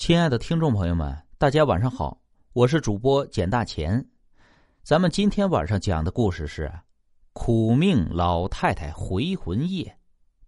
[0.00, 2.18] 亲爱的听众朋友们，大家晚上好，
[2.54, 4.02] 我是主播简大钱。
[4.82, 6.62] 咱们今天晚上讲的故事是
[7.34, 9.84] 《苦命老太太回魂夜》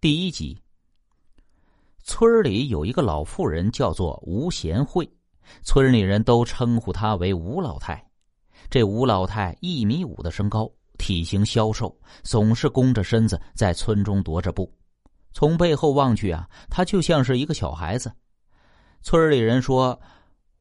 [0.01, 0.59] 第一集。
[2.03, 5.07] 村里有一个老妇人，叫做吴贤惠，
[5.61, 8.03] 村里人都称呼她为吴老太。
[8.71, 10.67] 这吴老太一米五的身高，
[10.97, 14.73] 体型消瘦，总是弓着身子在村中踱着步。
[15.31, 18.11] 从背后望去啊，她就像是一个小孩子。
[19.03, 19.99] 村里人说，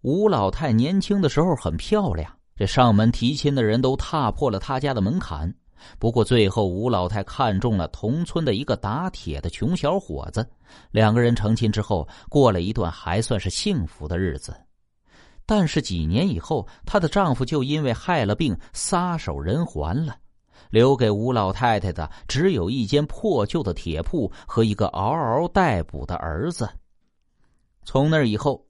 [0.01, 5.55] 吴老太年轻的时候很漂亮，这上门提亲的人都踏破了他家的门槛。
[5.97, 10.45] 不过最后，吴老太看中了同村的一个打铁的穷小伙子，
[10.91, 14.53] 两个人成亲之后，过了一段还算是幸福的日子。
[15.47, 20.17] 但是几年以后，她的丈夫就因为害了病，撒手人寰了，
[20.71, 26.69] 留给吴老太太的只有一间破旧的铁铺和一个嗷嗷待哺的儿子。
[27.85, 28.65] 从那以后，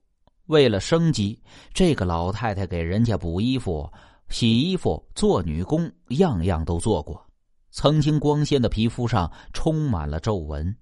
[0.47, 1.41] 为了生计，
[1.73, 3.91] 这个老太太给人家补衣服、
[4.29, 7.25] 洗衣服、做女工，样样都做过。
[7.71, 10.75] 曾经光鲜的皮肤上充满了皱纹。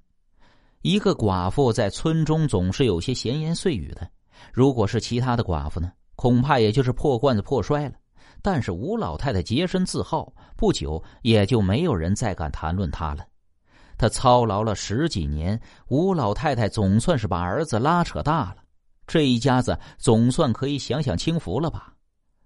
[0.83, 4.09] 一个寡妇在村中总是有些闲言碎语的。
[4.53, 7.95] 如果是其他的寡妇呢，恐怕也就是破罐子破摔了。
[8.43, 13.27] 但是吴老太太洁身自好，不久也就没有人再敢谈论她了。
[14.01, 18.57] 他操劳了十几年，吴老太太总算是把儿子拉扯大了，
[19.07, 21.93] 这一家子总算可以享享清福了吧？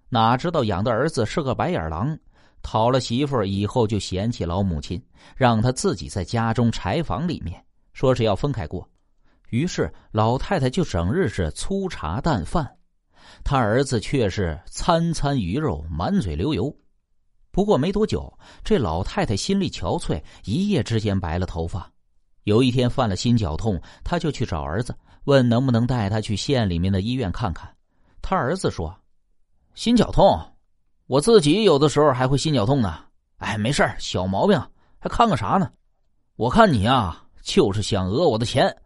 [0.08, 2.18] 哪知道养的儿子是个白眼狼，
[2.60, 5.00] 讨了媳妇以后就嫌弃老母亲，
[5.36, 8.84] 让他自己在家中柴房里面，说是要分开过。
[9.50, 12.68] 于是老太太就整日是粗茶淡饭，
[13.44, 16.76] 他儿子却是餐餐鱼肉，满嘴流油。
[17.54, 21.88] 不过没多久，这老太太心力憔悴，一夜之间白了头发。
[22.42, 27.72] 有一天犯了心绞痛，她就去找儿子，问能不能带他去县里面的医院看看。
[28.20, 28.92] 他儿子说
[29.76, 30.36] ：“心绞痛，
[31.06, 33.04] 我自己有的时候还会心绞痛呢。
[33.36, 34.60] 哎，没事小毛病，
[34.98, 35.70] 还看个啥呢？
[36.34, 38.76] 我看你啊，就是想讹我的钱。”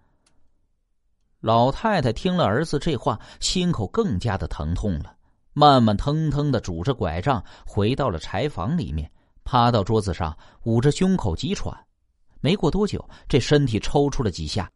[1.40, 5.14] 老太太听了儿子这话，心口更加的疼痛了。
[5.58, 9.10] 慢慢腾腾的拄着拐杖回到了柴房里面，
[9.42, 11.76] 趴到桌子上捂着胸口急喘。
[12.41, 14.70] 没过多久，这身体抽搐了几下，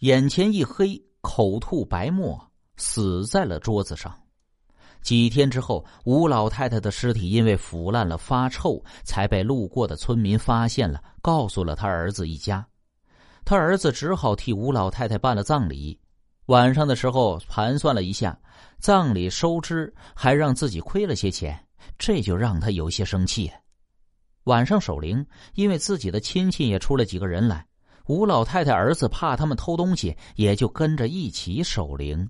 [0.00, 2.38] 眼前一黑，口吐白沫，
[2.76, 4.14] 死在了桌子上。
[5.00, 12.66] 几天之后，吴老太太的尸体因为腐烂了发臭，才被路过的村民发现了，告诉了他儿子一家。
[13.46, 15.98] 他儿子只好替吴老太太办了葬礼。
[16.46, 18.38] 晚上的时候盘算了一下，
[18.78, 21.58] 葬礼收支还让自己亏了些钱，
[21.98, 23.50] 这就让他有些生气。
[24.44, 25.24] 晚上守灵，
[25.54, 27.66] 因为自己的亲戚也出了几个人来，
[28.08, 32.28] 吴老太太儿子怕他们偷东西，也就跟着一起守灵。